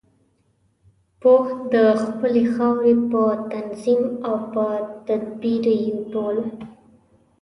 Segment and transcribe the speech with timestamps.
[1.21, 4.65] پوه د خپلې خاورې په تنظیم او په
[5.07, 6.37] تدبیر یو ټول.